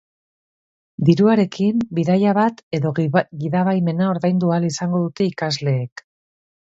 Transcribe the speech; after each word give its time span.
Diruarekin 1.09 1.83
bidaia 1.99 2.31
bat 2.37 2.63
edo 2.77 2.91
gidabaimena 3.41 4.07
ordaindu 4.15 4.49
ahal 4.55 4.65
izango 4.71 5.03
dute 5.03 5.29
ikasleek. 5.33 6.05